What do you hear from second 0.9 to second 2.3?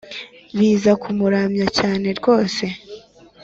kumuramya cyane